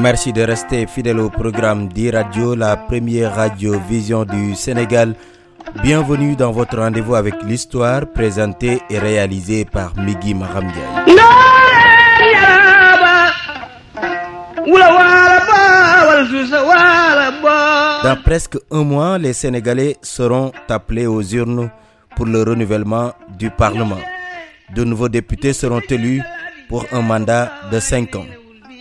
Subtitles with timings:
[0.00, 5.14] Merci de rester fidèle au programme d'e-radio, la première radio vision du Sénégal.
[5.82, 10.72] Bienvenue dans votre rendez-vous avec l'histoire présentée et réalisée par Migui Maramdiaye.
[18.02, 21.70] Dans presque un mois, les Sénégalais seront appelés aux urnes
[22.16, 24.00] pour le renouvellement du Parlement.
[24.74, 26.22] De nouveaux députés seront élus
[26.70, 28.24] pour un mandat de 5 ans.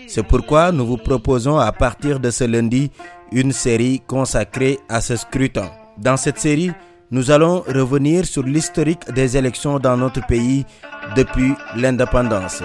[0.09, 2.89] C'est pourquoi nous vous proposons à partir de ce lundi
[3.31, 5.69] une série consacrée à ce scrutin.
[5.99, 6.71] Dans cette série,
[7.11, 10.65] nous allons revenir sur l'historique des élections dans notre pays
[11.15, 12.63] depuis l'indépendance.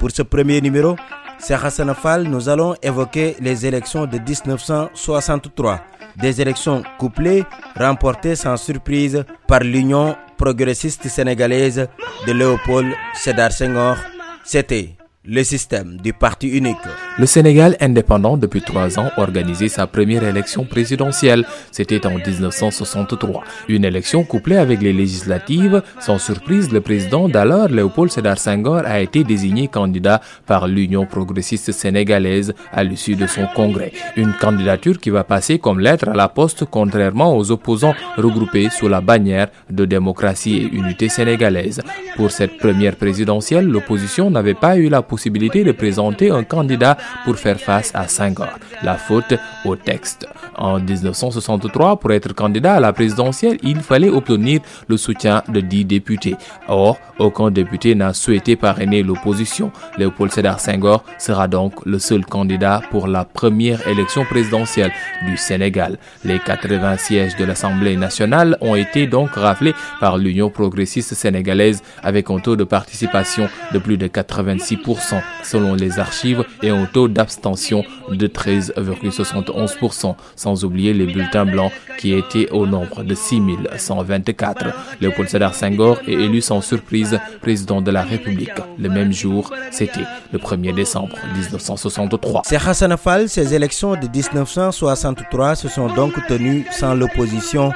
[0.00, 0.96] Pour ce premier numéro,
[1.38, 1.94] c'est Hassan
[2.28, 5.80] nous allons évoquer les élections de 1963.
[6.16, 7.44] Des élections couplées,
[7.78, 11.86] remportées sans surprise par l'Union progressiste sénégalaise
[12.26, 13.96] de Léopold Sédar Senghor.
[14.44, 14.96] C'était
[15.26, 16.78] le système du parti unique.
[17.18, 21.44] Le Sénégal indépendant depuis trois ans organisé sa première élection présidentielle.
[21.70, 23.44] C'était en 1963.
[23.68, 25.82] Une élection couplée avec les législatives.
[26.00, 31.70] Sans surprise, le président d'alors, Léopold Sédar Senghor, a été désigné candidat par l'Union progressiste
[31.72, 33.92] sénégalaise à l'issue de son congrès.
[34.16, 38.88] Une candidature qui va passer comme lettre à la poste contrairement aux opposants regroupés sous
[38.88, 41.82] la bannière de démocratie et unité sénégalaise.
[42.16, 47.36] Pour cette première présidentielle, l'opposition n'avait pas eu la possibilité de présenter un candidat pour
[47.36, 48.54] faire face à Senghor.
[48.82, 50.26] La faute au texte.
[50.60, 55.86] En 1963, pour être candidat à la présidentielle, il fallait obtenir le soutien de 10
[55.86, 56.36] députés.
[56.68, 59.72] Or, aucun député n'a souhaité parrainer l'opposition.
[59.96, 64.92] Léopold Sédar Senghor sera donc le seul candidat pour la première élection présidentielle
[65.26, 65.98] du Sénégal.
[66.24, 72.30] Les 80 sièges de l'Assemblée nationale ont été donc raflés par l'Union progressiste sénégalaise avec
[72.30, 77.82] un taux de participation de plus de 86% selon les archives et un taux d'abstention
[78.10, 84.66] de 13,71%, sans oublier les bulletins blancs qui étaient au nombre de 6124.
[85.00, 88.50] Léopold Sédar Senghor est élu sans surprise président de la République.
[88.78, 92.42] Le même jour, c'était le 1er décembre 1963.
[92.44, 97.72] C'est Hassan Fall, ces élections de 1963 se sont donc tenues sans l'opposition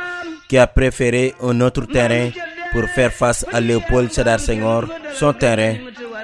[0.48, 2.30] qui a préféré un autre terrain
[2.72, 4.84] pour faire face à Léopold Sédar Senghor,
[5.14, 5.74] son terrain,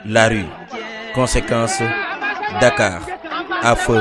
[0.05, 0.45] la rue.
[1.15, 1.81] Conséquence,
[2.61, 3.01] Dakar,
[3.63, 4.01] à feu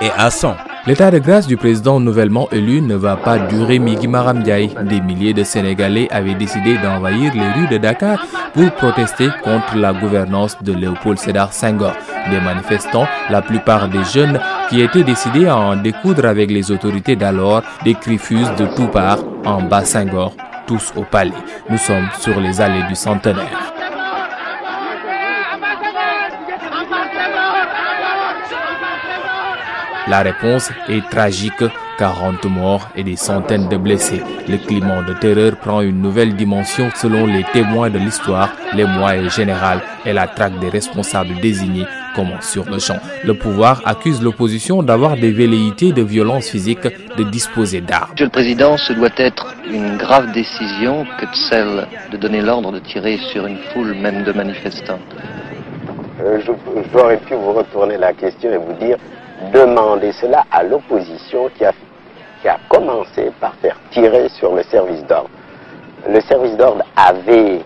[0.00, 0.54] et à son.
[0.86, 4.70] L'état de grâce du président nouvellement élu ne va pas durer Migi Maramdiaye.
[4.84, 8.24] Des milliers de Sénégalais avaient décidé d'envahir les rues de Dakar
[8.54, 11.92] pour protester contre la gouvernance de Léopold Sédar Senghor.
[12.30, 14.38] Des manifestants, la plupart des jeunes
[14.70, 18.86] qui étaient décidés à en découdre avec les autorités d'alors, des cris fusent de tout
[18.86, 20.34] part en bas Senghor,
[20.68, 21.32] tous au palais.
[21.68, 23.75] Nous sommes sur les allées du centenaire.
[30.08, 31.64] La réponse est tragique,
[31.98, 34.22] 40 morts et des centaines de blessés.
[34.48, 38.50] Le climat de terreur prend une nouvelle dimension selon les témoins de l'histoire.
[38.72, 43.00] Les moyens général et la traque des responsables désignés commencent sur le champ.
[43.24, 46.86] Le pouvoir accuse l'opposition d'avoir des velléités de violence physique,
[47.16, 48.12] de disposer d'armes.
[48.12, 52.78] Monsieur le Président, ce doit être une grave décision que celle de donner l'ordre de
[52.78, 55.00] tirer sur une foule même de manifestants.
[56.20, 56.40] Euh,
[56.92, 58.96] J'aurais pu vous retourner la question et vous dire
[59.52, 61.72] demander cela à l'opposition qui a,
[62.40, 65.28] qui a commencé par faire tirer sur le service d'ordre.
[66.08, 67.60] Le service d'ordre avait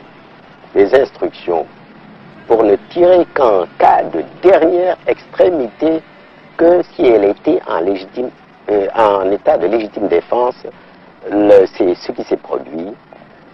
[0.75, 1.65] des instructions
[2.49, 6.03] pour ne tirer qu'en cas de dernière extrémité
[6.56, 8.31] que si elle était en, légitime,
[8.71, 10.56] euh, en état de légitime défense.
[11.77, 12.88] C'est ce qui s'est produit.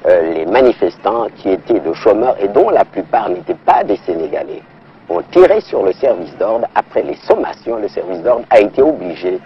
[0.07, 4.63] Euh, les manifestants qui étaient de chômeurs et dont la plupart n'étaient pas des Sénégalais
[5.09, 6.67] ont tiré sur le service d'ordre.
[6.75, 9.39] Après les sommations, le service d'ordre a été obligé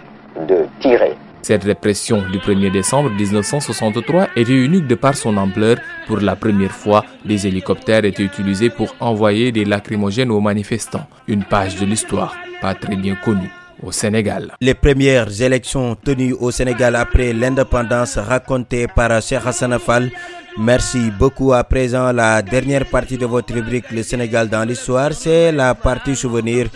[0.47, 1.15] de tirer.
[1.43, 5.77] Cette répression du 1er décembre 1963 était unique de par son ampleur.
[6.07, 11.07] Pour la première fois, des hélicoptères étaient utilisés pour envoyer des lacrymogènes aux manifestants.
[11.27, 13.49] Une page de l'histoire pas très bien connue
[13.81, 14.53] au Sénégal.
[14.61, 20.11] Les premières élections tenues au Sénégal après l'indépendance racontées par Cheikh Hassan Fall.
[20.57, 21.53] Merci beaucoup.
[21.53, 26.15] À présent, la dernière partie de votre rubrique Le Sénégal dans l'histoire, c'est la partie
[26.15, 26.67] souvenir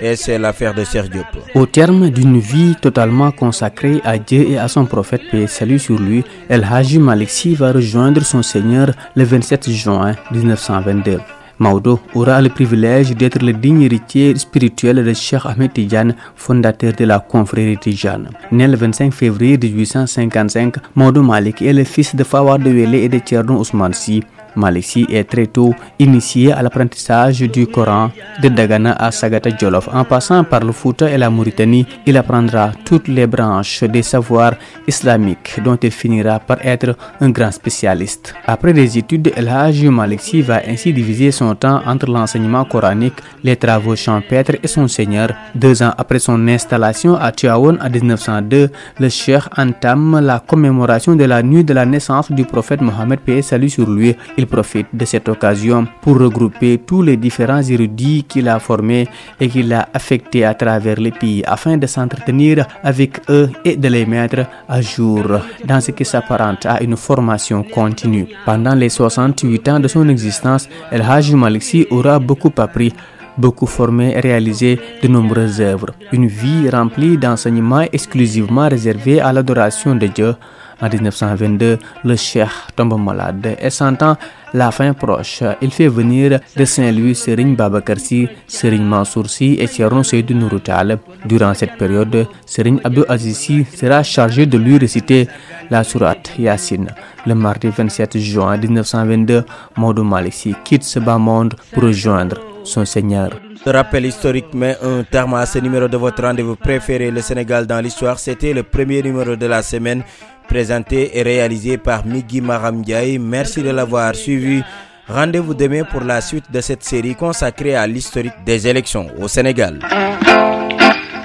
[0.00, 1.26] et c'est l'affaire de Serge Diop.
[1.54, 5.98] Au terme d'une vie totalement consacrée à Dieu et à son prophète, paix salut sur
[5.98, 11.18] lui, El Haji Maliksi va rejoindre son Seigneur le 27 juin 1922.
[11.58, 17.04] Maudo aura le privilège d'être le digne héritier spirituel de Cheikh Ahmed Tidiane, fondateur de
[17.04, 18.28] la confrérie Tidiane.
[18.52, 23.18] Né le 25 février 1855, Maudo Malik est le fils de Fawad Wele et de
[23.18, 24.22] Tcherno Ousmane Si,
[24.56, 28.10] Maliksi est très tôt initié à l'apprentissage du Coran
[28.42, 29.88] de Dagana à Sagata Jolof.
[29.92, 34.54] En passant par le Fouta et la Mauritanie, il apprendra toutes les branches des savoirs
[34.86, 38.34] islamiques dont il finira par être un grand spécialiste.
[38.46, 43.56] Après des études, El Hajj Maliksi va ainsi diviser son temps entre l'enseignement coranique, les
[43.56, 45.30] travaux champêtres et son seigneur.
[45.54, 51.24] Deux ans après son installation à Tiawan en 1902, le cheikh entame la commémoration de
[51.24, 54.16] la nuit de la naissance du prophète Mohammed paix salut sur lui.
[54.46, 59.08] Profite de cette occasion pour regrouper tous les différents érudits qu'il a formés
[59.40, 63.88] et qu'il a affectés à travers les pays afin de s'entretenir avec eux et de
[63.88, 65.22] les mettre à jour
[65.64, 68.26] dans ce qui s'apparente à une formation continue.
[68.44, 72.92] Pendant les 68 ans de son existence, El Hajj Maliksi aura beaucoup appris
[73.38, 75.90] beaucoup formé et réalisé de nombreuses œuvres.
[76.12, 80.34] Une vie remplie d'enseignements exclusivement réservés à l'adoration de Dieu.
[80.80, 84.16] En 1922, le cheikh tombe malade et sentant
[84.52, 90.34] la fin proche, il fait venir de Saint-Louis Serigne Babakarsi, Serigne Mansoursi et Thierry Seydou
[90.34, 90.98] Nouroutal.
[91.24, 95.28] Durant cette période, Serigne Abdou Azizi sera chargé de lui réciter
[95.70, 96.88] la sourate Yassine.
[97.26, 99.44] Le mardi 27 juin 1922,
[99.76, 103.30] Maudou Maliksi quitte ce bas monde pour rejoindre son Seigneur.
[103.64, 107.66] Ce rappel historique met un terme à ce numéro de votre rendez-vous préféré, le Sénégal
[107.66, 108.18] dans l'histoire.
[108.18, 110.02] C'était le premier numéro de la semaine,
[110.48, 113.18] présenté et réalisé par Migui Maramdiaï.
[113.18, 114.62] Merci de l'avoir suivi.
[115.08, 119.78] Rendez-vous demain pour la suite de cette série consacrée à l'historique des élections au Sénégal.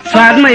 [0.04, 0.50] Fatma